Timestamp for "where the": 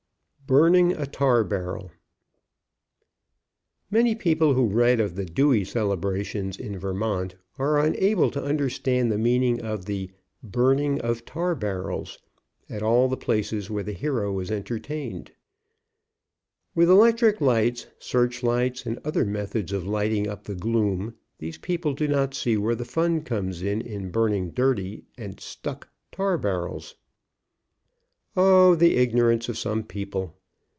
13.69-13.93, 22.57-22.83